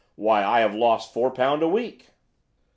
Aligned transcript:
"Why, 0.15 0.43
I 0.43 0.61
have 0.61 0.73
lost 0.73 1.13
four 1.13 1.29
pound 1.29 1.61
a 1.61 1.67
week." 1.69 2.07